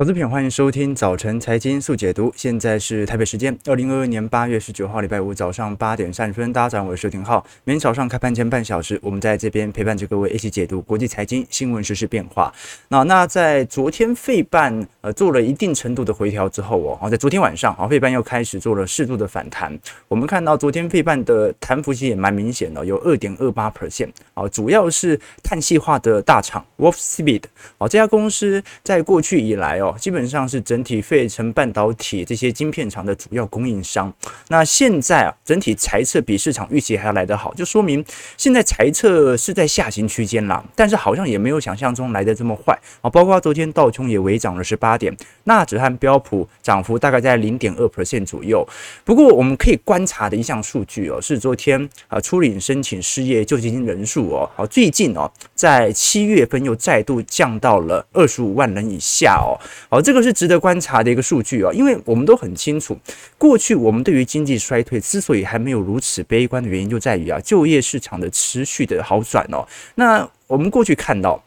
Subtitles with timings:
[0.00, 2.32] 投资品，欢迎收听早晨财经速解读。
[2.36, 6.52] 现在是台北时间二零二二年八月十九号礼拜五早上八点三十分。
[6.52, 7.44] 大家早上好，我是丁浩。
[7.64, 12.54] 每天早上开盘前半小时，我们在这边陪伴着各位一起解读国际财经新闻、时事变化。
[12.86, 19.76] 那那在昨天费半呃做了一定程度的回调之后哦，在昨天晚上啊，费半又开始做了适度的反弹。
[20.06, 27.42] 我们看到昨天费半的弹幅其实也蛮明显的，有二点二八 percent 啊，主要是碳细化的大厂 Wolfspeed
[27.78, 29.87] 啊，这家公司在过去以来哦。
[29.98, 34.12] 基本上是整体费城半导体这些晶片厂的主要供应商。
[34.48, 38.04] 那现在啊，整体财测比市场预期还要来得好，就说明
[38.36, 40.64] 现在财测是在下行区间啦。
[40.74, 43.08] 但是好像也没有想象中来得这么坏啊。
[43.08, 48.66] 包括昨天道琼也微涨了十八点，纳指和标普涨幅大概在零点二 percent 左右。
[49.04, 59.58] 不过我们可以观察的一项数据哦，是昨天啊初领申请失业救济金人数哦，好最近哦，在七月份又再度降到了二十五万人以下哦。
[59.88, 62.98] 好，这个是值得观察的一个数据啊，因为我们都很清楚，
[63.36, 69.66] 过去我们对于经济衰退之所以还没有如此悲观的原因，就在于啊，就业市场的持续的好转哦。
[69.94, 71.42] 那我们过去看到，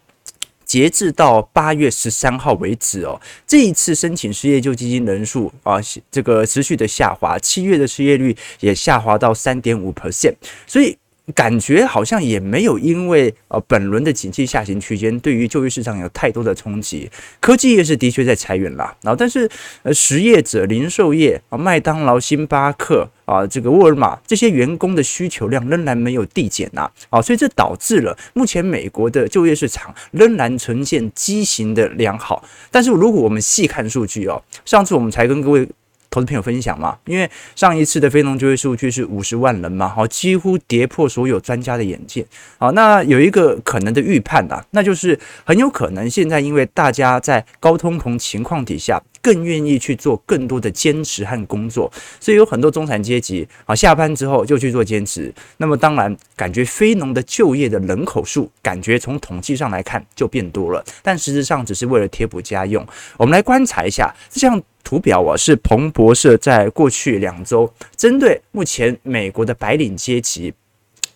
[0.66, 5.78] 截至到八月十三号为止哦，这一次申请失业救济金人数啊，
[6.10, 10.36] 这个持续的下滑，七月的失业率也下滑到三点五 percent，
[10.66, 10.98] 所以。
[11.36, 19.50] 感觉好像也没有因为呃本轮的景气下行区间对于就业市场有太多的冲击，科技业是的确在裁员啦，然后但是
[19.84, 32.44] 呃实业者、零售业啊、麦当劳、星巴克啊、这个沃尔玛这些员工的需求量仍然没有递减呐，啊，所以这导致了目前美国的就业市场仍然呈现畸形的良好。
[32.70, 35.68] 但是如果我们细看数据哦，上次我们才跟各位。
[36.12, 42.24] 投资朋友分享嘛，因为上一次的非农就业数据是五十万人嘛，好，几乎跌破所有专家的眼界。
[42.60, 55.34] 好，那有一个可能的预判啊，那就是很有可能现在因为大家在高通膨情况底下，更愿意去做更多的兼职和工作，所以有很多中产阶级啊，下班之后就去做兼职。
[55.58, 62.86] 那么当然，感觉非农的就业的人口数，感觉从统计上来看就变多了，但实质上只是为了贴补家用。
[63.18, 64.62] 我们来观察一下这样。
[64.84, 70.52] 图表啊，是彭博社在过去两周针对目前美国的白领阶级。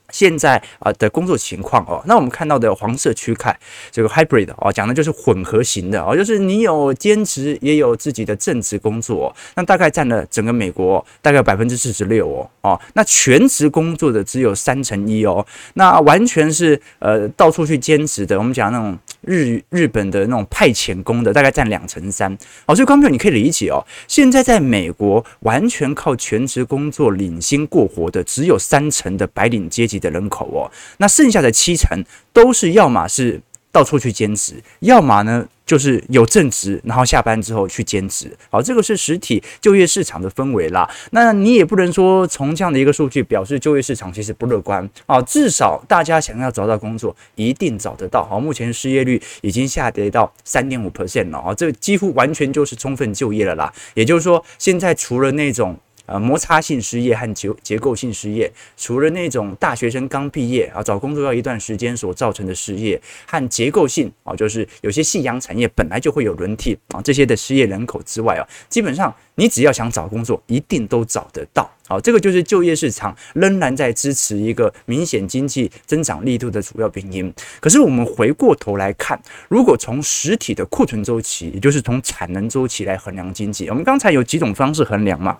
[0.09, 3.57] 现在啊的工作情况哦，那我们看到的黄色区块
[3.91, 22.31] 这个 hybrid 哦，讲的就是混合型的哦，就是你有兼职也有自己的正职工作，那大概占了整个美国大概百分之四十六哦哦，那全职工作的只有三成一哦，那完全是呃到处去兼职的，我们讲那种日日本的那种派遣工的大概占两成三。
[22.65, 33.41] 哦，所以观众你可以理解哦，现在在美国完全靠全职工作领薪过活的只有三成的白领阶级的人口哦，那剩下的七成都是要么是
[33.75, 38.31] 到处去兼职，要么呢就是有正职，然后下班之后去兼职。
[38.49, 40.89] 好，这个是实体就业市场的氛围啦。
[41.11, 45.21] 那你也不能说从这样的一个数据表示就业市场其实不乐观啊。
[45.23, 48.23] 至少大家想要找到工作，一定找得到。
[48.23, 53.73] 好，目前失业率已经下跌到三点五 percent 了啊，这几乎完全就是充分就业了啦。
[53.93, 55.77] 也就是说，现在除了那种。
[56.05, 71.69] 呃，摩擦性失业和结结构性失业，除了那种大学生刚毕业啊，找工作要一段时间所造成的失业，和结构性啊，就是有些夕阳产业本来就会有轮替啊，这些的失业人口之外啊，基本上你只要想找工作，一定都找得到。
[71.87, 77.31] 好，这个就是就业市场仍然在支持一个明显经济增长力度的主要原因。
[77.59, 85.37] 可是我们回过头来看，如果从实体的库存周期，也就是从产能周期来衡量经济，我们刚才有几种方式衡量嘛？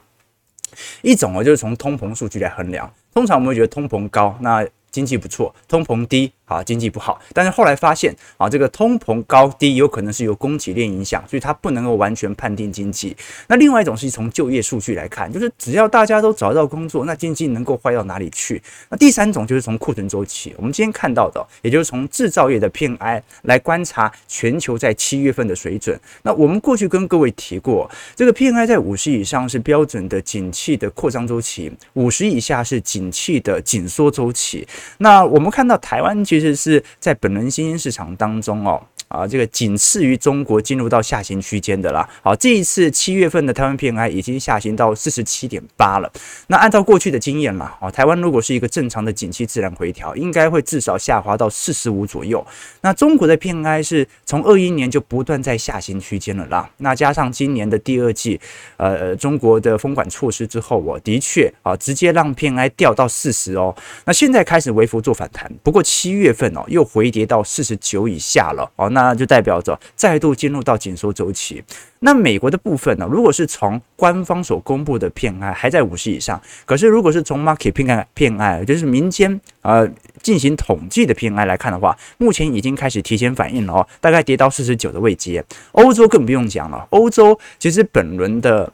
[1.01, 2.91] 一种哦，就是从通膨数据来衡量。
[3.13, 6.31] 通常我们会觉得通膨高，那经济不错；通膨低。
[6.45, 13.17] 啊，经济不好，但是后来发现啊，这个通膨高低有可能是由供给链影响，所以它不能够完全判定经济。
[13.47, 18.61] 那另外一种是从就业数据来看，就是只要大家都找到工作，那经济能够坏到哪里去？
[18.89, 25.99] 那第三种就是从库存周期，我们今天看到的，也就是从制造业的 PMI 来观察全球在七月份的水准。
[26.21, 34.67] 那我们过去跟各位提过，这个 PMI 在五十以上是标准的景气的扩张周期，五十以下是景气的紧缩周期。
[34.99, 36.23] 那我们看到台湾。
[36.35, 42.05] 其实是在本轮新兴市场当中哦，啊，这个仅次于中国进入到下行区间的啦。
[42.21, 46.11] 好，这一次七月份的台湾 PMI 已经下行到四十七点八了。
[46.47, 52.45] 那按照过去的经验啦，啊，台湾如果是一个正常的景气自然回调，应该会至少下滑到四十五左右。
[52.81, 56.69] 那中国的 PMI 是从二一年就不断在下行区间了啦。
[56.79, 58.37] 那加上今年的第二季，
[58.75, 63.73] 呃，中国的封管措施之后，我的确啊，直接让 PMI 掉到四十哦。
[64.03, 66.25] 那现在开始微幅做反弹，不过七月。
[66.25, 68.89] 月份哦，又回跌到四十九以下了哦。
[68.95, 71.61] 那就代表着再度进入到紧缩周期。
[71.99, 79.87] 那美国的部分呢，如果是从官方所公布的偏爱还在五十以上，可是如果是从 Market 偏爱偏爱就是民间呃
[80.21, 85.43] 进行统计的偏爱来看的话，目前已经开始提前反应了哦，大概跌到四十九的位阶。
[85.73, 88.71] 欧洲更不用讲了，欧洲其实本轮的。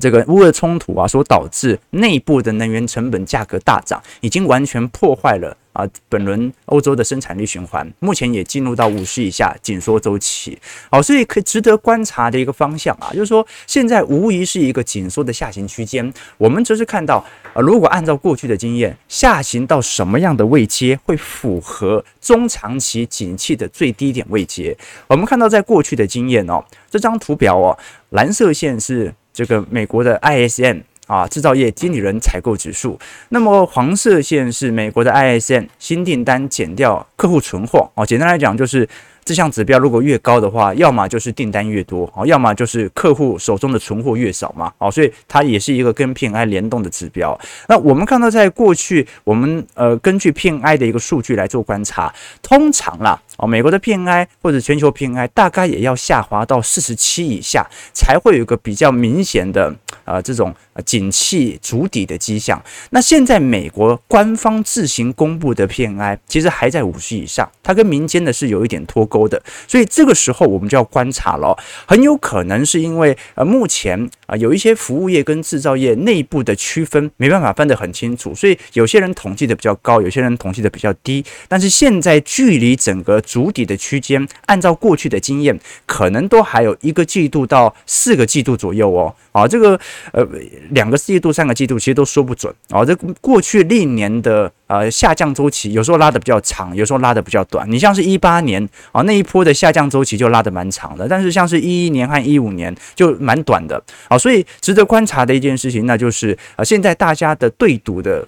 [0.00, 10.58] 这个乌俄冲突啊，所导致内部的能源成本价格大涨，已经完全破坏了啊本轮欧洲的生产力循环，目前也进入到五十以下紧缩周期。
[10.90, 16.12] 好，所以可以值得观察的一个方向啊，就是说现在无疑是一个紧缩的下行区间。
[16.36, 17.24] 我们则是看到，
[17.54, 24.76] 啊，如果按照过去的经验，下行到什么样的位阶会符合中长期景气的最低点位阶？
[25.06, 27.78] 我们看到在过去的经验哦，这张图表哦，
[28.10, 29.14] 蓝色线是。
[29.38, 32.98] 这个美国的 ISM 啊，制造业经理人采购指数，
[33.28, 38.88] 那么黄色线是美国的 ISM 新订单减掉客户存货啊，简单来讲就是。
[39.24, 47.38] 这项指标如果越高的话，要么就是订单越多哦，要么就是客户手中的存货越少嘛，哦，所以它也是一个跟 PMI 联动的指标。
[47.68, 59.74] 那我们看到，在过去，我们呃根据 PMI 的一个数据来做观察，通常啦，哦，美国的 PMI 或者全球 PMI 大概也要下滑到四十七以下，才会有一个比较明显的
[60.04, 60.52] 呃这种
[60.84, 62.60] 景气筑底的迹象。
[62.90, 69.28] 那现在美国官方自行公布的 PMI 其实还在五十以上，它跟民间的是有一点脱钩。
[69.28, 71.54] 的，所以这个时候我们就要观察了，
[71.86, 81.24] 很有可能是因为呃目前啊有一些服务业跟制造业内部的区分没办法分得很清楚，所以有些人统计的比较高，有些人统计的比较低。
[81.46, 89.14] 但是现在距离整个筑底的区间，按照过去的经验，可能都还有一个季度到四个季度左右哦。
[89.32, 89.78] 啊，这个
[90.12, 90.26] 呃
[90.70, 92.82] 两个季度、三个季度其实都说不准啊。
[92.84, 97.70] 这过去历年的呃下降周期，有时候拉得比较长，有时候拉得比较短。
[97.70, 99.02] 你像是一八年啊。
[99.02, 108.26] 那一波的下降周期就拉得蛮长的，但是像是一一年和一五年就蛮短的啊，所以值得观察的一件事情，那就是啊，现在大家的对赌的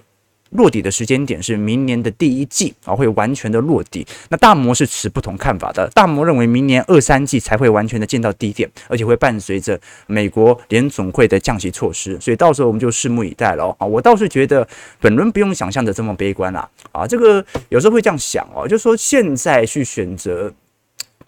[0.51, 4.05] 落底的时间点是明年的第一季啊，会完全的落底。
[4.29, 13.85] 那大摩是持不同看法的，大摩认为明年二三季才会完全的见到低点，而且会伴随着美国联总会的降息措施，所以到时候我们就拭目以待了啊。
[13.85, 14.67] 我倒是觉得
[14.99, 20.53] 本轮不用想象的这么悲观啊啊，这个有时候会这样想哦，就说现在去选择。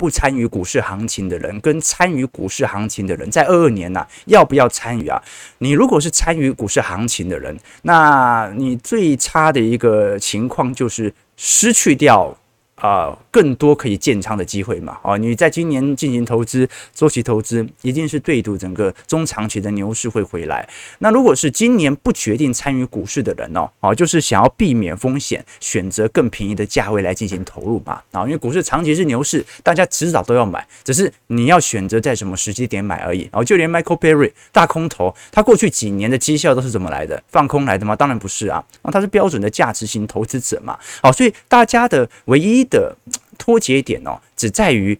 [0.03, 5.23] 不参与股市行情的人，跟参与股市行情的人，在二二年呐、要不要参与啊？
[5.59, 12.35] 你如果是参与股市行情的人，那你最差的一个情况就是失去掉。
[12.75, 14.99] 啊、更多可以建仓的机会嘛？
[15.01, 20.69] 啊，你在今年进行投资，周期投资一定是对赌整个中长期的牛市会回来。
[20.99, 27.99] 那如果是今年不决定参与股市的人哦，啊，就是想要避免风险，选择更便宜的价位来进行投入嘛？
[28.11, 33.21] 啊，因为股市长期是牛市，大家迟早都要买，只是你要选择在什么时机点买而已。
[33.23, 37.23] 然后就连 Michael Berry 大空头，他过去几年的绩效都是怎么来的？
[37.29, 37.95] 放空来的吗？
[37.95, 40.77] 当然不是啊，啊，他是标准的价值型投资者嘛。
[41.01, 42.95] 好，所以大家的唯一的
[43.43, 44.97] 脱节点哦，只在于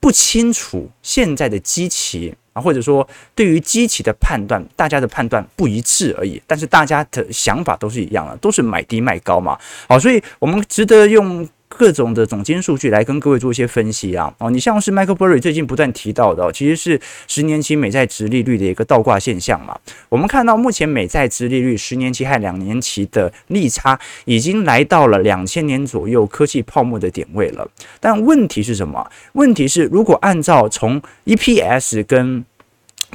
[0.00, 6.40] 不清楚现在的机器啊，或者说对于机器的判断，大家的判断不一致而已。
[6.46, 9.58] 但是大家的想法都是一样的，都是买低卖高嘛。
[9.86, 11.46] 好，所以我们值得用。
[11.68, 19.76] 各种的总经数据来跟各位做一些分析啊，哦，你像是 Michael Burry 最近不断提到的，其实是十年期美债殖利率的一个倒挂现象嘛。
[20.08, 27.68] 我们看到目前美债殖利率十年期和两年期的利差已经来到了两千年左右科技泡沫的点位了。
[28.00, 29.10] 但问题是什么？
[29.32, 32.44] 问题是如果按照从 EPS 跟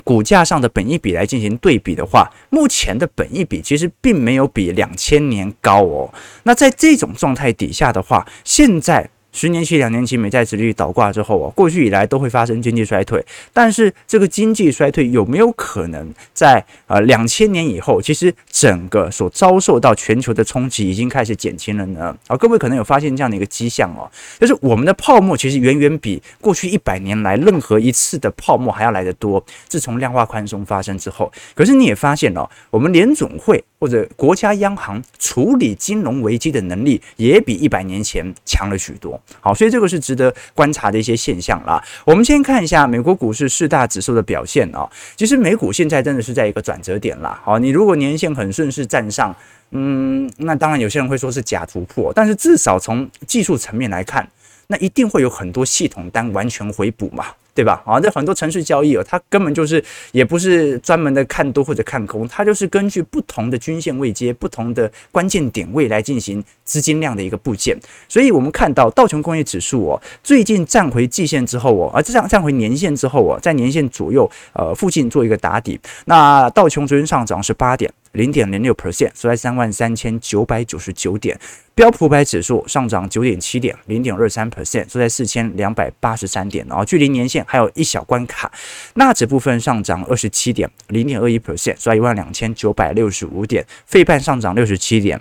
[0.03, 6.13] 股价上的本益比来进行对比的话，目前的本益比其实并没有比两千年高哦。
[6.43, 9.10] 那在这种状态底下的话，现在。
[9.31, 13.23] 十年期、两年期美债殖利率倒挂之后啊，过去以来都会发生经济衰退。
[13.53, 22.15] 但是这个经济衰退有没有可能在呃两千年以后，其实整个所遭受到全球的冲击已经开始减轻了呢？
[22.27, 24.09] 啊，各位可能有发现这样的一个迹象哦，
[24.39, 29.43] 就是我们的泡沫其实远远比过去一百年来任何一次的泡沫还要来得多。
[29.67, 39.19] 自从量化宽松发生之后，可是你也发现了，我们联总会或者国家央行处理金融危机的能力也比一百年前强了许多。
[39.39, 41.83] 好，所以这个是值得观察的一些现象啦。
[42.05, 44.88] 我们先看一下美国股市四大指数的表现啊。
[45.15, 47.41] 其实美股现在真的是在一个转折点啦。
[47.43, 49.35] 好，你如果年线很顺势站上，
[49.71, 54.29] 嗯，那当然有些人会说是假突破，但是至少从技术层面来看，
[54.67, 57.25] 那一定会有很多系统单完全回补嘛。
[57.53, 57.84] 对吧？
[57.86, 67.77] 啊，这很多程式交易哦，它根本就是也不是专门的看多或者看空，它就是根据不同的均线位阶、不同的关键点位来进行资金量的一个部件。
[68.08, 75.79] 所以我们看到道琼工业指数哦，最近站回季线之后哦，而这样站回年线之后哦，在年线左右呃附近做一个打底。
[76.05, 77.91] 那道琼昨天上涨是八点。
[78.13, 81.39] 零点零六 percent，收在三万三千九百九十九点。
[81.74, 86.65] 标普五百指数上涨九点七点，零点二三 percent，收在四千两百八十三点。
[86.68, 88.51] 然后距离年线还有一小关卡。
[88.96, 93.65] 纳指部分上涨二十七点，零点二一 percent，收在一万两千九百六十五点。
[93.86, 95.20] 费半上涨六十七点。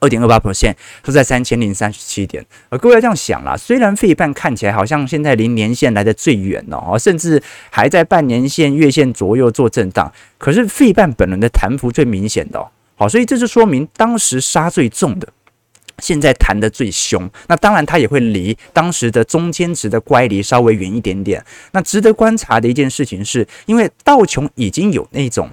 [0.00, 15.28] 二点二八 percent 都在三千零三十七点，呃，各位要这样想啦，虽然费半看起来好像现在离年线来的最远哦，甚至还在半年线、月线左右做震荡，可是费半本轮的弹幅最明显的哦，好，所以这就说明当时杀最重的，
[15.98, 17.28] 现在弹得最凶。
[17.48, 21.44] 那当然它也会离当时的中间值的乖离稍微远一点点。
[21.72, 25.50] 那值得观察的一件事情是，因为道琼已经有那种。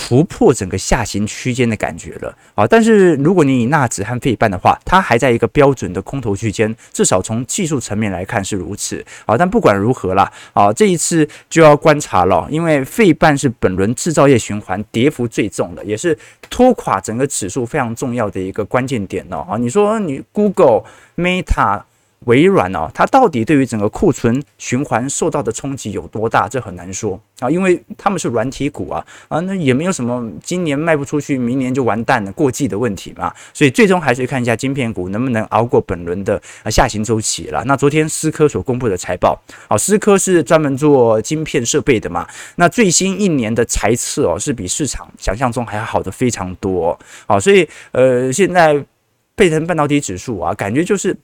[0.00, 2.64] 突破整个下行区间的感觉了啊！
[2.64, 9.36] 但是如果你以纳指和费半的话，它还在一个标准的空头区间，至少从技术层面来看是如此啊。
[9.36, 16.16] 但不管如何啦，啊，这一次就要观察了，因为费半是本轮制造业循环跌幅最重的，也是
[16.48, 19.44] 拖垮整个指数非常重要的一个关键点哦。
[19.50, 20.84] 啊，你说你 Google、
[21.16, 21.82] Meta。
[22.26, 26.48] 微软哦，它到底对于整个库存循环受到的冲击有多大？
[26.48, 33.32] 这很难说啊，因为他们是软体股啊啊，那也没有什么今年卖不出去，明年就完蛋了过季的问题嘛。
[33.54, 37.62] 所以最终还是看一下晶片股能不能熬过本轮的下行周期了。
[37.64, 46.98] 那昨天思科所公布的财报，啊，思科是专门做晶片设备的嘛，那最新一年的财测哦，是比市场想象中还要好的非常多。
[47.26, 48.84] 好，所以呃，现在
[49.36, 51.16] 贝腾半导体指数啊，感觉就是。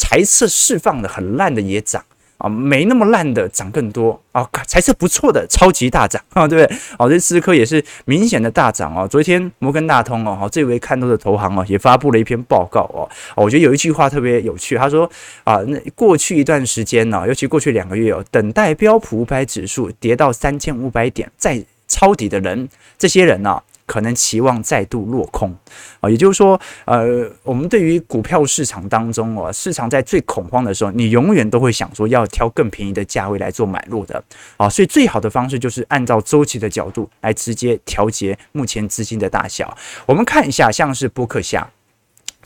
[0.00, 2.02] 财色释放的很烂的也涨
[2.38, 6.78] 啊，没那么烂的涨更多啊，财色不错的超级大涨 啊，对不对？
[6.98, 9.06] 哦，这思科也是明显的大涨哦。
[9.06, 13.04] 昨天摩根大通哦，这位看多的投行哦，也发布了一篇报告哦。
[13.36, 15.10] 我觉得有一句话特别有趣，他说
[15.44, 22.66] 啊，那过去一段时间呢，尤其过去两个月哦，等待标普五百指数跌到三千五百点再抄底的人，
[22.96, 25.52] 这些人呢，可能期望再度落空
[25.98, 34.22] 啊，也就是说，呃，我们对于股票市场当中哦，市场在最恐慌的时候，你永远都会想说要挑更便宜的价位来做买入的
[34.56, 39.76] 啊，所以最好的方式就是按照周期的角度来直接调节目前资金的大小。
[40.06, 41.68] 我们看一下，像是波克夏。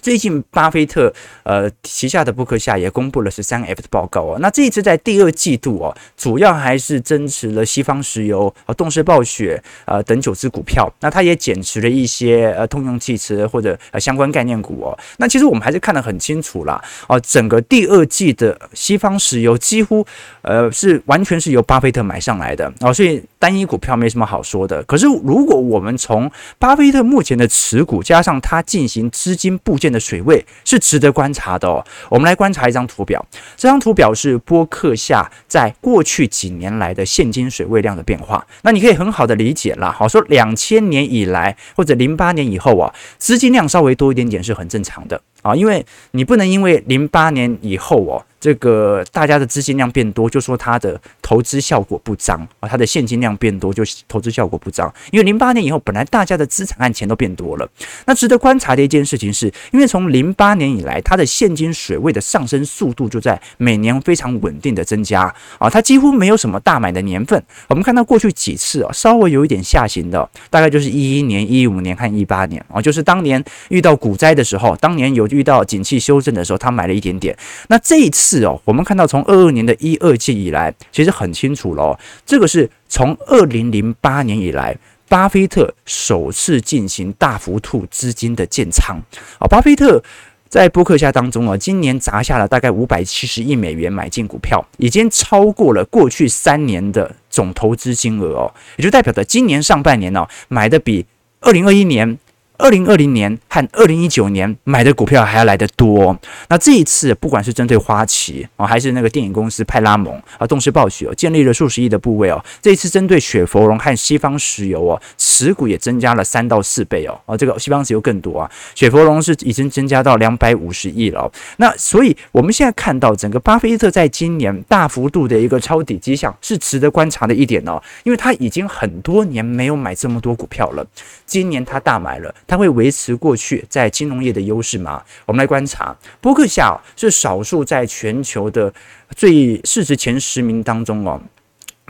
[0.05, 1.11] 最近，巴菲特
[1.45, 4.37] 呃旗下的波克夏也公布了十三 F 的报告哦。
[4.39, 10.93] 那这一次在第二季度哦，主要还是增持了西方石油、啊动视暴雪呃等九只股票。
[11.01, 14.99] 那他也减持了一些呃通用汽车或者呃相关概念股哦。
[15.17, 20.07] 那其实我们还是看得很清楚啦哦，整个第二季的西方石油几乎
[20.43, 24.83] 呃是完全是由巴菲特买上来的哦，所以单一股票没什么好说的。
[24.83, 31.83] 可是如果我们从巴菲特目前的持股加上他进行资金部件的水位是值得观察的哦。
[32.11, 33.25] 我们来观察一张图表，
[33.57, 38.45] 这张图表是波克夏在过去几年来的现金水位量的变化。
[38.63, 48.19] 那你可以很好的理解啦，好说两千年以来或者零八年以后啊，资金量稍微多一点点是很正常的啊，因为你不能因为零八年以后哦。
[48.45, 54.93] 这个大家的资金量变多，就说它的投资效果不彰啊，它的现金量变多就投资效果不彰。
[55.13, 57.67] 因为零八年以后，本来大家的资产和钱都变多了。
[58.05, 67.43] 那值得观察的一件事情是，因为从零八年以来，它的现金水位的上升速度就在每年非常稳定的增加啊，它几乎没有什么大买的年份。
[67.69, 77.37] 我们看到过去几次啊，稍微有一点下行的，大概就是一一年、一五年和一八年啊，就是当年遇到股灾的时候，当年有遇到景气修正的时候，他买了一点点。
[77.69, 78.45] 那这一次。
[78.45, 84.77] 哦，我们看到从二二年的一二季以来，其实很清楚了哦，这个是从二零零八年以来，
[85.09, 89.01] 巴菲特首次进行大幅度资金的建仓
[89.39, 89.49] 啊。
[89.49, 90.03] 巴菲特
[90.49, 101.07] 在博客下当中啊，今年砸下了大概五百七十亿美元买进股票，已经超过了过去三年的总投资金额哦，也就代表着今年上半年呢，买的比
[101.41, 102.19] 二零二一年。
[102.57, 106.17] 二零二零年和二零一九年买的股票还要来得多。
[106.49, 112.43] 那这一次，不管是针对花旗啊，还是那个电影公司派拉蒙啊，动视暴雪哦建立了数十亿的部位哦。
[112.63, 117.21] 这一次针对雪佛龙和西方石油哦，持股也增加了三到四倍哦。
[117.27, 121.31] 啊，这个西方石油更多啊，雪佛龙是已经增加到两百五十亿了。
[121.57, 127.83] 那所以我们现在看到整个巴菲特在今年大幅度的一个抄底迹象，是值得观察的一点哦。
[128.05, 130.87] 因为他已经很多年没有买这么多股票了，
[131.27, 132.33] 今年他大买了。
[132.55, 135.03] 它会维持过去在金融业的优势吗？
[135.27, 138.73] 我们来观察，波克夏是少数在全球的
[139.17, 141.21] 最市值前十名当中哦。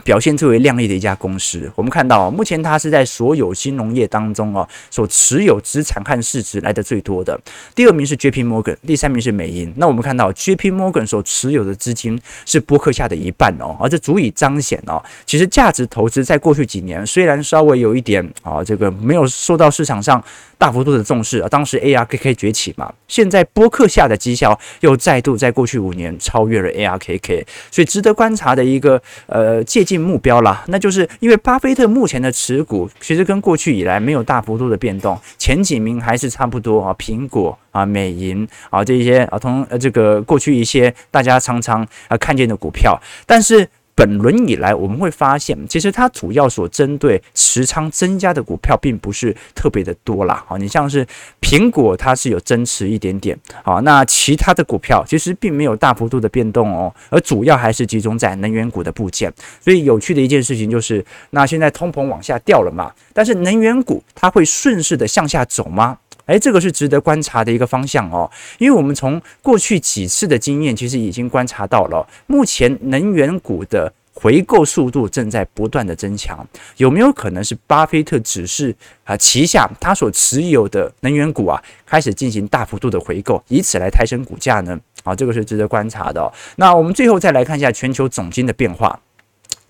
[0.03, 7.39] 表现最为亮丽的一家公司，我们看到目前它是在所有金融业当中哦，所持有资产和市值来的最多的。
[7.73, 9.73] 第二名是 JP Morgan，第三名是美银。
[9.77, 20.23] 那我们看到 JP Morgan 所持有的资金是波克夏的一半哦，而这足以彰显哦，其实价值投资在过去几年虽然稍微有一点啊，这个没有受到市场上
[20.57, 43.69] 大幅度的重视啊，当时 ARKK 崛起嘛，现在波克夏的绩效又再度在过去五年超越了 ARKK，所以值得观察的一个呃借近目标了，那就是因为巴菲特目前的持股其实跟过去以来没有大幅度的变动，前几名还是差不多啊，苹果啊、美银啊这些啊同呃这个过去一些大家常常啊看见的股票，但是。
[43.95, 50.43] 本轮以来，我们会发现，其实它主要所针对持仓增加的股票，并不是特别的多啦。
[50.45, 51.07] 好，你像是
[51.39, 53.37] 苹果，它是有增持一点点。
[53.63, 59.33] 好，那其他的股票其实并没有大幅度的变动哦，而主要还是集中在能源股的部件。
[59.61, 65.97] 所以有趣的一件事情就是，那现在通膨往下掉了嘛，但是能源股它会顺势的向下走吗？
[66.27, 84.79] 诶，这个是值得观察的一个方向哦，因为我们从过去几次的经验，其实已经观察到了，目前能源股的回购速度正在不断的增强，有没有可能是巴菲特只是啊旗下他所持有的能源股啊开始进行大幅度的回购，以此来抬升股价呢？
[85.03, 86.31] 啊，这个是值得观察的哦。
[86.55, 88.99] 那我们最后再来看一下全球总金的变化。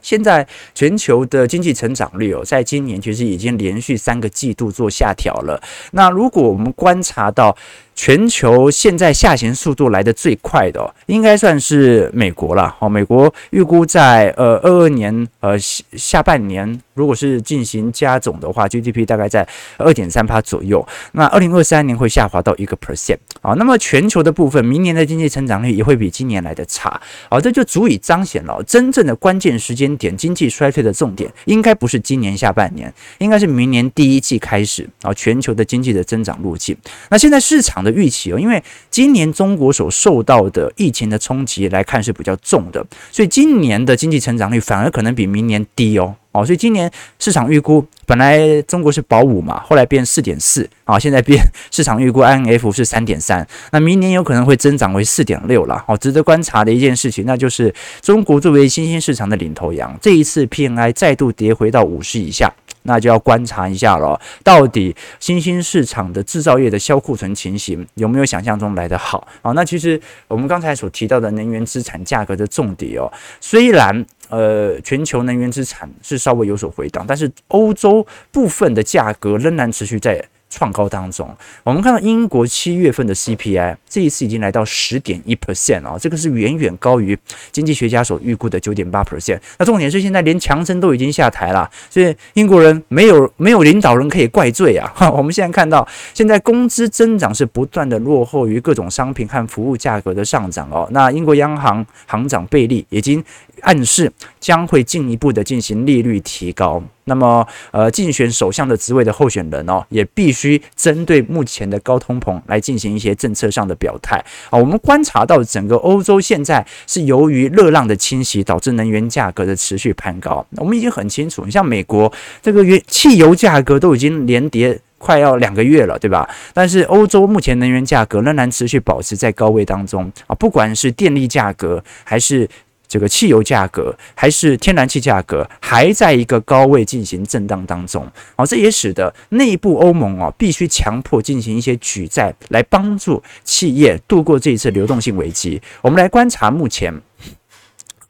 [0.06, 5.60] 现在全球的经济成长率哦，在今年其实已经连续三个季度做下调了。
[5.94, 7.58] 那如果我们观察到，
[7.96, 12.76] 全球现在下行速度来得最快的，应该算是美国了。
[12.80, 19.48] 哦，美国预估在呃二二年呃下半年，如果是进行加总的话，GDP 大概在
[19.78, 20.86] 二点三趴左右。
[21.14, 23.18] 那二零二三年会下滑到一个 percent。
[23.42, 27.00] 好，那么全球的部分，明年的经济成长率也会比今年来的差。
[27.30, 36.76] 好，这就足以彰显了真正的关键时间点，经济衰退的重点应该不是今年下半年，应该是明年第一季开始啊，全球的经济的增长路径。
[37.10, 51.40] 那现在市场的预期哦，因为今年中国所受到的疫情的冲击来看是比较重的，所以今年的经济成长率反而可能比明年低哦哦，所以今年市场预估本来中国是保五嘛，后来变四点四啊，现在变
[51.72, 55.96] 市场预估 INF 是三点三，那明年有可能会增长为四点六了哦。
[55.96, 62.52] 值得观察的一件事情，那就是中国作为新兴市场的领头羊，这一次 PMI 再度跌回到五十以下。
[62.86, 69.28] 那就要观察一下了，到底新兴市场的制造业的销库存情形有没有想象中来得好？
[69.42, 80.24] 啊，那其实我们刚才所提到的能源资产价格的重点哦，虽然呃全球能源资产是稍微有所回档，但是欧洲部分的价格仍然持续在。
[80.56, 81.30] 创高当中，
[81.64, 87.18] 我们看到英国七月份的 CPI 这一次已经来到十点一 percent 啊，这个是远远高于
[87.52, 89.38] 经济学家所预估的九点八 percent。
[89.60, 94.90] 那重点是现在连强生都已经下台了，所以英国人没有没有领导人可以怪罪啊。
[95.12, 100.88] 我们现在看到，现在工资增长是不断的落后于各种商品和服务价格的上涨哦。
[100.92, 103.22] 那英国央行行长贝利已经
[103.60, 106.82] 暗示将会进一步的进行利率提高。
[107.06, 114.18] 那么，呃，竞选首相的职位的候选人哦，也必须针对目前的高通膨来进行一些政策上的表态
[114.50, 114.58] 啊。
[114.58, 120.46] 我们观察到整个欧洲现在是由于热浪的侵袭，导致能源价格的持续攀高。
[120.58, 126.28] 我们已经很清楚，你像美国这个原汽油价格都已经连跌快要两个月了，对吧？
[126.56, 132.50] 但是欧洲目前能源价格仍然持续保持在高位当中啊，不管是电力价格还是。
[132.88, 145.62] 这个汽油价格还是天然气价格还在一个高位进行震荡当中，哦，这也使得内部欧盟啊必须强迫进行一些举债来帮助企业度过这一次流动性危机。
[145.82, 147.02] 我们来观察目前。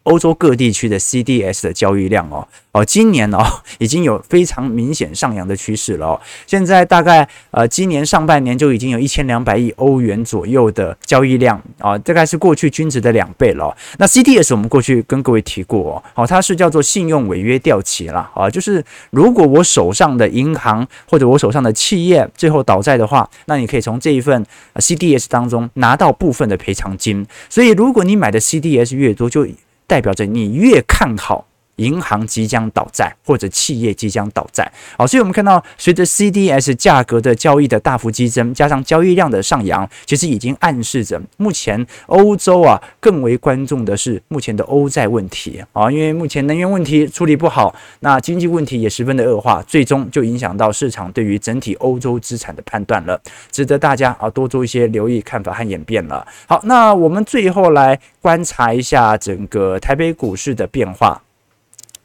[0.06, 3.44] 欧洲各地区的 CDS 的交易量哦哦，今年哦
[3.80, 6.22] 已经有非常明显上扬的趋势了哦。
[6.48, 13.76] 现在大概呃，今年上半年就已经有一千两百亿欧元左右的交易量啊，大概是过去均值的两倍了。
[13.98, 27.26] 那 CDS 我们过去跟各位提过哦，好它是叫做信用违约掉期了啊，就是如果我手上的银行或者我手上的企业最后倒债的话，那你可以从这一份 CDS 当中拿到部分的赔偿金。
[27.50, 29.48] 所以如果你买的 CDS 越多，就
[29.88, 34.70] 代表着你越看好银行即将倒债或者企业即将倒债。
[34.98, 53.20] 好，所以我们看到随着 CDS 价格的交易的大幅激增，加上交易量的上扬，其实已经暗示着目前欧洲啊更为关注的是目前的欧债问题啊，因为目前能源问题处理不好，那经济问题也十分的恶化，最终就影响到市场对于整体欧洲资产的判断了，
[53.52, 56.26] 值得大家啊多做一些留意看法和演变了。
[56.48, 61.22] 好，那我们最后来观察一下整个台北股市的变化。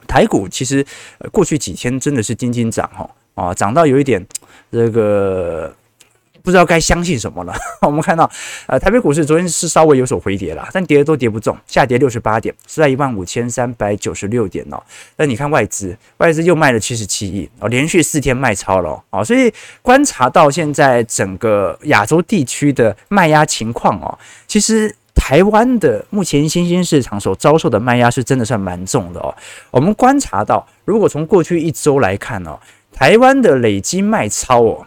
[0.06, 0.84] 台股其实
[1.32, 4.24] 过去几天真的是惊惊涨哦，啊，涨到有一点
[4.70, 5.74] 这个。
[6.42, 7.54] 不知道该相信什么了。
[7.86, 8.28] 我们看到，
[8.66, 14.82] 呃，台北股市昨天是稍微有所回跌了，但跌的都跌不重，下跌六十八点，是在一万五千三百九十六点哦。
[15.18, 19.22] 那你看外资，外资又卖了七十七亿哦，连续四天卖超了哦。
[19.22, 29.34] 所以观察到现在整个亚洲地区的卖压情况哦，其实台湾的目前新兴市场所遭受的卖压是真的算蛮重的哦。
[29.70, 32.58] 我们观察到，如果从过去一周来看哦，
[32.92, 34.86] 台湾的累积卖超哦。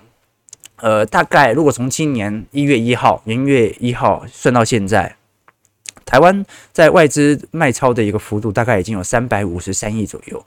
[0.78, 5.16] 呃，大概如果从今年一月一号，元月一号算到现在，
[6.04, 10.46] 台湾在外资卖超的一个幅度大概已经有三百五十三亿左右。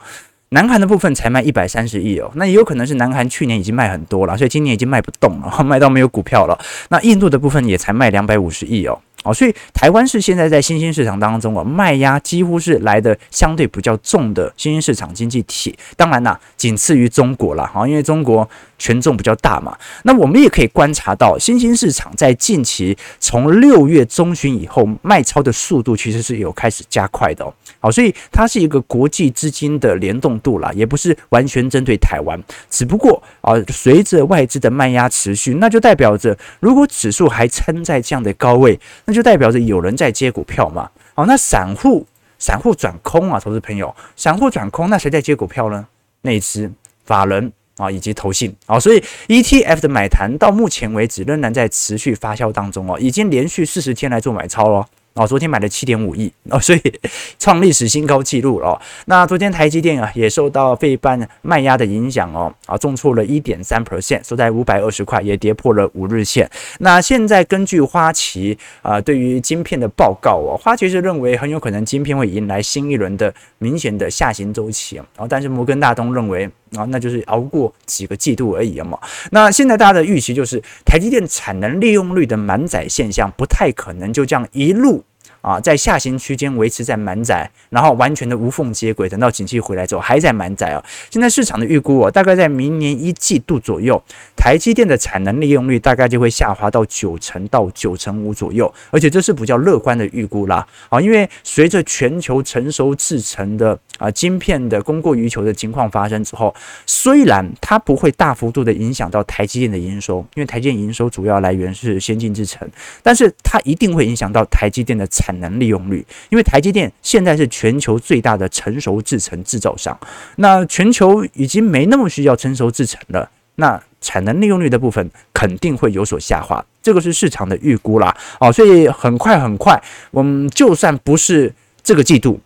[0.51, 6.59] 南韩的部分才卖一百三十亿哦，那也有可能是南韩去年已经卖很多了，所以今年已经卖不动了， 卖到没有股票了。
[6.91, 9.01] 那印度的部分也才卖两百五十亿哦。
[9.27, 15.77] 哦，所以台湾是现在在新兴市场当中啊，卖压几乎是来的相对比较重的新兴市场经济体。
[15.97, 19.77] 当然啦，仅次于中国了哈，因为中国权重比较大嘛。
[20.05, 27.53] 那我们也可以观察到，新兴市场在近期从六月中旬以后卖超的速度其实是有开始加快的哦。
[27.81, 32.41] 好，所以它是一个国际资金的联动度啦，也不是完全针对台湾。
[32.71, 40.91] 只不过啊，随着外资的卖压持续，那就代表着如果指数还撑在这样的高位，那就代表着有人在接股票嘛？
[41.15, 42.07] 好，那散户
[42.39, 45.87] 散户转空啊，投资朋友，散户转空，那谁在接股票呢？
[46.21, 46.71] 内资、
[47.07, 54.87] 法人啊，以及投信啊，所以 ETF 的买盘到目前为止仍然在持续发酵当中哦，已经连续四十天来做买超了。
[55.17, 56.81] 哦，昨天买了七点五亿哦，所以
[57.41, 58.81] 创历史新高纪录了哦。
[59.07, 66.49] 那昨天台积电啊也受到费半卖压的影响哦，啊重挫了一点三 percent，收在五百二十块，也跌破了五日线。
[66.81, 75.27] 那现在根据花旗啊对于晶片的报告哦，花旗是认为很有可能晶片会迎来新一轮的明显的下行周期哦。
[75.29, 78.99] 但是摩根大通认为啊，那就是熬过几个季度而已嘛。
[79.31, 85.05] 那现在大家的预期就是台积电产能利用率的满载现象不太可能就这样一路。
[85.47, 90.85] 啊，在下行区间维持在满载，然后完全的无缝接轨，等到景气回来之后还在满载啊。
[91.09, 94.03] 现在市场的预估哦，大概在明年一季度左右，
[94.35, 100.67] 台积电的产能利用率大概就会下滑到九成到九成五左右，而且这是比较乐观的预估啦。
[100.89, 106.53] 啊，因为随着全球成熟制程的啊晶片的供过于求的情况发生之后，
[106.87, 112.69] 虽然它不会大幅度的影响到台积电的营收，因为台积电营收主要来源是先进制程，
[113.05, 119.99] 但是它一定会影响到台积电的产能利用率，因为台积电现在是全球最大的成熟制程制造商，
[120.37, 128.17] 那全球已经没那么需要成熟制程了，那产能利用率的部分肯定会有所下滑，这个是市场的预估啦。
[128.41, 132.41] 哦，所以很快很快，我们就算不是这个季度。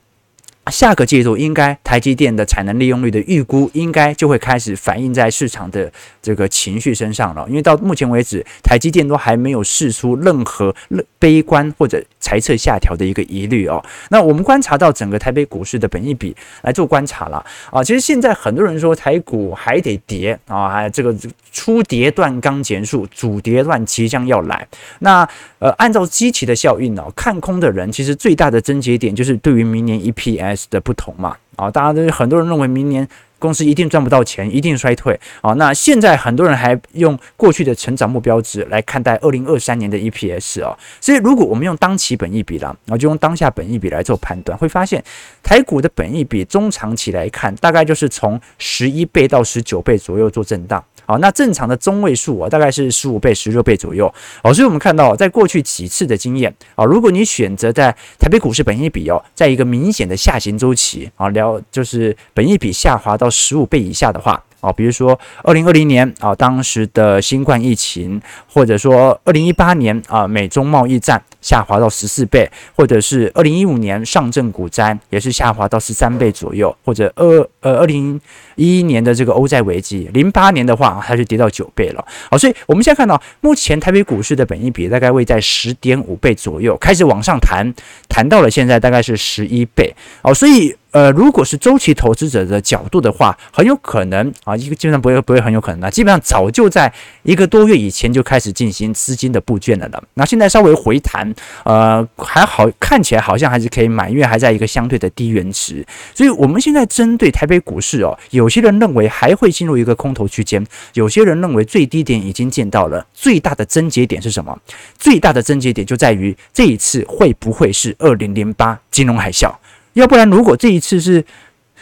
[0.71, 5.91] 下个季度应该台积电的产能利用率的预估应该就会开始反映在市场的
[6.23, 10.75] 这个情绪身上了，因为到目前为止，台积电都还没有释出任何
[11.19, 13.83] 悲观或者财测下调的一个疑虑哦。
[14.11, 21.15] 那我们观察到整个台北股市的本益比来做观察了啊，其实现在很多人说台股还得跌啊，还这个
[21.51, 24.67] 初跌段刚结束，主跌段即将要来。
[25.01, 25.29] 那
[25.59, 30.60] 呃，按照基期的效应呢，看空的人其实最大的症结点就是对于明年 EPS。
[30.69, 33.09] 的不同嘛，啊，大家都很多人认为明年
[33.41, 35.53] 公司一定赚不到钱，一定衰退啊。
[35.55, 40.79] 那现在很多人还用过去的成长目标值来看待二零二三年的 EPS 哦。
[41.01, 45.03] 所以如果我们用当期本益比啦，然后就用当下本益比来做判断，会发现
[45.43, 50.85] 台股的本益比中长期来看，大概就是从十一倍到十九倍左右做震荡。
[51.07, 54.13] 好，那正常的中位数啊，大概是十五倍、十六倍左右。
[54.45, 64.43] 哦，所以我们看到，在过去几次的经验啊，如果你选择在台北股市本益比哦，在一个明显的下行周期啊，聊就是本益比下滑到十五倍以下的话。
[64.61, 78.21] 啊，比如说二零二零年啊，当时的新冠疫情，或者说二零一八年啊，美中贸易战下滑到十四倍，或者是二零一五年上证股灾也是下滑到十三倍左右，或者二呃二零
[78.61, 82.05] 一一年的这个欧债危机，零八年的话它就跌到九倍了。
[82.31, 87.73] 好，所以我们现在看到目前台北股市的本益比大概位在十点五倍左右，开始往上弹，
[88.09, 89.95] 弹到了现在大概是十一倍。
[90.23, 90.77] 哦，所以。
[90.93, 96.93] 呃，如果是周期投资者的角度的话，很有可能啊，一个基本上不会不会很有可能啊，基本上早就在
[97.23, 100.03] 一个多月以前就开始进行资金的布卷了的。
[100.15, 101.33] 那现在稍微回弹，
[101.65, 105.87] 呃，还好，看起来好像还是可以买，因为还在一个相对的低原值。
[106.13, 113.07] 所以，我们现在针对台北股市哦，有些人认为还会进入一个空头区间，有些人认为最低点已经见到了。
[113.15, 114.59] 最大的症结点是什么？
[114.99, 119.55] 最大的症结点就在于这一次会不会是二零零八金融海啸？
[119.95, 121.25] 要不然，如果这一次是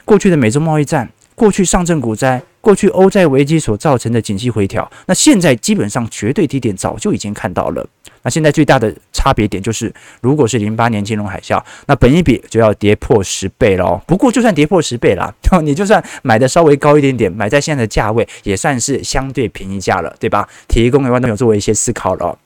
[0.05, 7.89] 过去的美洲贸易战、过去上证股灾、过去欧债危机所造成的景气回调，那现在基本上绝对低点早就已经看到了。
[8.23, 13.99] 那现在最大的差别点就是，如果是零八年金融海啸，那本一比就要跌破十倍了。
[14.07, 15.33] 不过，就算跌破十倍啦，
[15.65, 20.47] 你就算买的稍微高一点点，买在现在的价位，也算是相对便宜价了，对吧？
[20.69, 22.39] 提供给观众朋友作为一些思考了。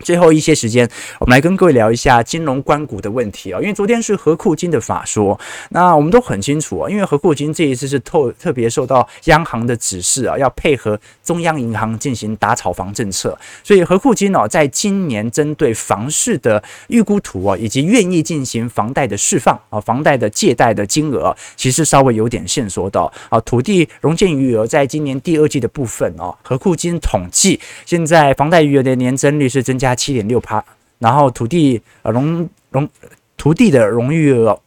[0.00, 3.58] 最后一些时间，我们来跟各位聊一下金融关股的问题啊。
[3.60, 5.38] 因为昨天是何库金的法说，
[5.70, 6.90] 那我们都很清楚啊。
[6.90, 29.85] 因为何库金这一次是特特别受到央行的指示啊，要配合中央银行进行打炒房政策，所以何库金哦，在今年针对房市的预估图啊，以及愿意进行房贷的释放啊，房贷的借贷的金额，其实稍微有点线索到啊，土地融建余额在今年第二季的部分哦，何库金统计现在房贷余额的年增率是增加。
[29.86, 30.64] 加七点六趴，
[30.98, 32.88] 然后土地呃荣荣
[33.36, 34.60] 土地的荣誉额，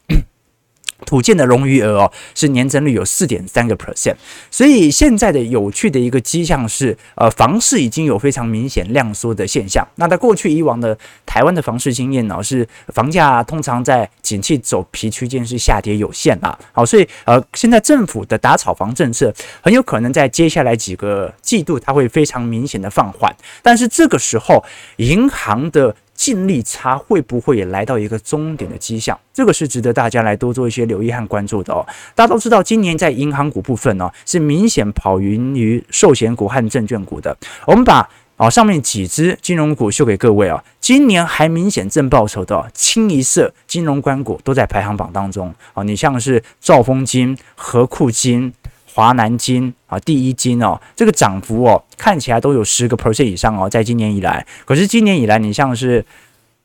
[1.05, 4.15] 土建的融余额哦，是年增率有四点三个 percent，
[4.51, 9.88] 所以现在的有趣的一个迹象是，呃，房市已经有非常明显量缩的现象。
[9.95, 16.57] 那在过去以往的台湾的房市经验呢，是房价通常在景气走皮区间是下跌有限啊。
[16.73, 24.63] 好，所以呃，现在政府的打炒房政策很有可能在接下来几个季度它会非常明显的放缓，但是这个时候
[24.97, 25.95] 银行的。
[26.19, 29.17] 净利差会不会也来到一个终点的迹象？
[29.34, 31.79] 这个是值得大家来多做一些留意和关注的哦。
[32.13, 37.34] 大家都知道，今年在银行股部分呢、是明显跑赢于寿险股和证券股的。
[37.65, 37.99] 我们把
[38.36, 45.84] 啊、哦、上面几只金融股秀给各位啊、今年还明显正报酬的、清一色金融官股都在排行榜当中啊、哦。
[45.86, 48.53] 你像是兆丰金、和库金。
[48.99, 56.05] 华南金啊，第一金哦，这个涨幅哦，看起来都有十个 percent 以上哦，在今年以来，可是今年以来，你像是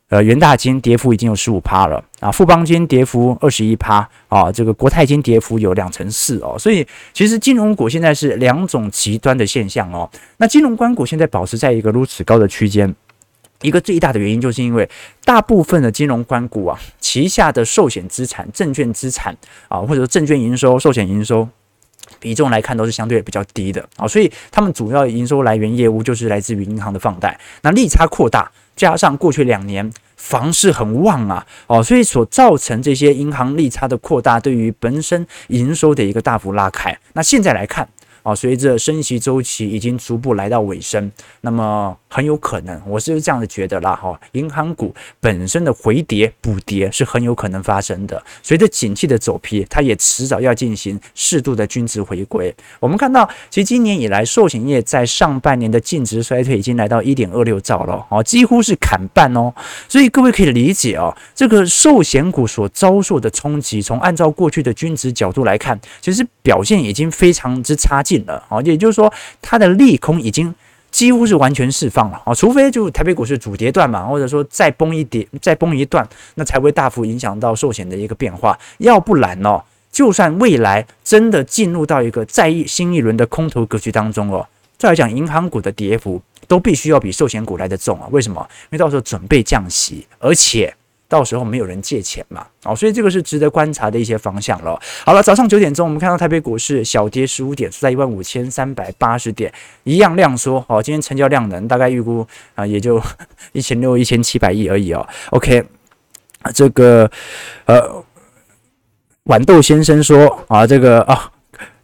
[0.09, 10.09] 呃元大金跌幅已经有十五趴了啊，富邦金跌幅二十一趴啊，这个国泰金跌幅有两成四哦，所以其实金融股现在是两种极端的现象哦。
[10.35, 12.93] 那金融官股现在保持在一个如此高的区间，
[13.61, 14.89] 一个最大的原因就是因为
[15.23, 19.33] 大部分的金融官股啊，旗下的寿险资产、证券资产
[19.69, 21.47] 啊，或者说证券营收、寿险营收。
[22.19, 27.39] 比重来看都是相对比较低的啊，所以他们主要营收来源业务就是来自于银行的放贷。
[27.61, 36.97] 那利差扩大，加上过去两年房市很旺啊，哦，所以所造成这些银行利差的扩大，对于本身营收的一个大幅拉开。
[37.13, 37.87] 那现在来看
[38.25, 41.09] 啊，随着升息周期已经逐步来到尾声，
[41.39, 41.95] 那么。
[42.07, 44.17] 很有可能，我是这样子觉得啦哈。
[44.31, 48.23] 银行股本身的回跌补跌是很有可能发生的。
[48.41, 52.55] 随着景气的走皮，它也迟早要进行适度的均值回归。
[52.79, 59.53] 我们看到，其实今年以来，寿险业在上半年的净值衰退已经来到一点二六兆了哦，几乎是砍半哦。
[59.89, 68.61] 所以各位可以理解哦，这个寿险股所遭受的冲击，从按照过去的均值角度来看，其实表现已经非常之差劲了哦。
[68.63, 70.53] 也就是说，它的利空已经。
[70.91, 78.57] 几乎是完全释放了啊，除非就台北股市主跌段嘛，或者说再崩一跌，再崩一段，那才会大幅影响到寿险的一个变化。
[78.77, 84.47] 要不然哦，就算未来真的进入到一个再一新一轮的空头格局当中哦，
[84.77, 88.07] 再来讲银行股的跌幅都必须要比寿险股来得重啊。
[88.11, 88.39] 为什么？
[88.49, 90.73] 因为到时候准备降息，而且。
[91.07, 94.79] 到时候没有人借钱嘛，哦，所以这个是值得观察的一些方向了。
[95.05, 100.63] 好了，早上九点钟，我们看到台北股市小跌十五点，是在一万五千三百八十点，一样量缩。
[100.67, 103.01] 哦，今天成交量能大概预估啊，也就
[103.53, 105.07] 一千六、一千七百亿而已哦。
[105.29, 105.63] OK，
[106.53, 107.09] 这个
[107.65, 108.03] 呃，
[109.25, 111.31] 豌豆先生说啊，这个啊。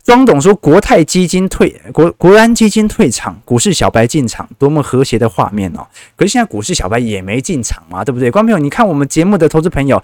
[0.03, 5.85] 庄董说：“国泰基金退，国国安基金退场，股市小白进场，多么和谐的画面哦！
[6.15, 8.31] 可是现在股市小白也没进场嘛，对不对？
[8.31, 10.01] 观众朋友，你看我们节目的投资朋友，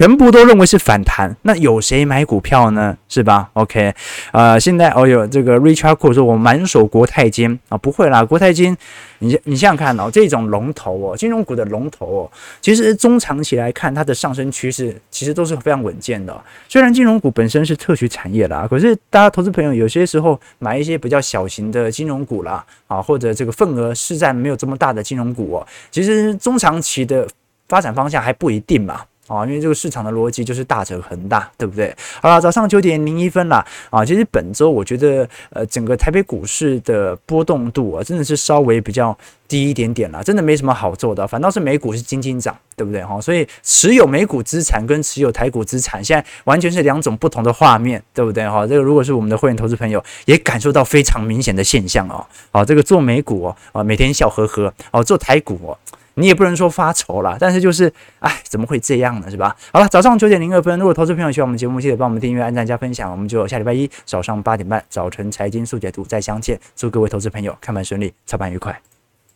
[0.00, 2.96] 全部都认为是反弹，那有谁买股票呢？
[3.06, 3.94] 是吧？OK，
[4.32, 8.74] 呃，现在哦有这个 Richard Koo 说，我满手国泰金啊，不会啦，国泰金，
[9.18, 12.30] 你你想想看哦，这种龙头哦，金融股的龙头哦，
[12.62, 16.34] 其实中长期来看，它的上升趋势其实都是非常稳健的。
[16.66, 27.28] 虽然金融股本身是特许产业啦，可是大家投资朋友有些时候买一些比较小型的金融股啦，啊，或者这个份额市占没有这么大的金融股哦，其实中长期的
[27.68, 29.02] 发展方向还不一定嘛。
[29.30, 31.94] 啊，因为这个市场的逻辑就是大者恒大，对不对？
[32.20, 34.04] 好了，早上九点零一分了啊。
[34.04, 39.16] 其实本周我觉得，呃，整个台北股市的波动度啊，真的是稍微比较
[39.46, 41.24] 低一点点了，真的没什么好做的。
[41.28, 43.04] 反倒是美股是轻轻涨，对不对？
[43.04, 48.48] 哈，所以持有美股资产跟持有台股资产，现在完全是两种不同的画面，对不对？
[48.48, 52.26] 哈，这个如果是我们的会员投资朋友，也感受到非常明显的现象哦。
[52.50, 55.78] 好，这个做美股哦，啊，每天笑呵呵哦，做台股哦。
[56.14, 59.30] 你也不能说发愁了，但是就是，哎，怎么会这样呢？
[59.30, 59.56] 是吧？
[59.72, 66.58] 好了，早上九点零二分，如果投资朋友喜欢我们节目，记得帮我们订阅、按赞、加分享，我们就下礼拜一早上八点半早晨财经速解读再相见。
[66.74, 68.89] 祝各位投资朋友开盘顺利，操盘愉快。